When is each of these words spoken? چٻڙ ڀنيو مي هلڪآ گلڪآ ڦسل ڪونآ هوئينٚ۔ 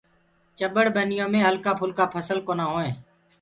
چٻڙ 0.57 0.85
ڀنيو 0.95 1.25
مي 1.31 1.39
هلڪآ 1.47 1.71
گلڪآ 1.81 2.05
ڦسل 2.13 2.37
ڪونآ 2.47 2.65
هوئينٚ۔ 2.71 2.97